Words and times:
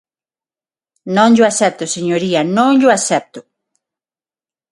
Non 1.15 1.29
llo 1.35 1.45
acepto, 1.51 1.83
señoría, 1.95 2.41
¡non 2.55 2.71
llo 2.79 2.89
acepto! 2.97 3.39